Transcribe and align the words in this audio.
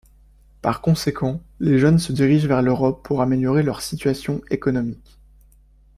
Par 0.63 0.81
conséquent, 0.81 1.41
les 1.59 1.77
jeunes 1.77 1.99
se 1.99 2.11
dirigent 2.11 2.47
vers 2.47 2.63
l’Europe 2.63 3.03
pour 3.05 3.21
améliorer 3.21 3.61
leurs 3.61 3.81
situations 3.83 4.41
économiques. 4.49 5.19